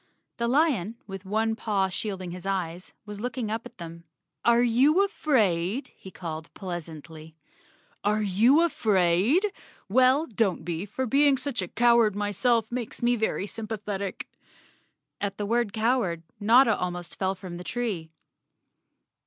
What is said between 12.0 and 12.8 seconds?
myself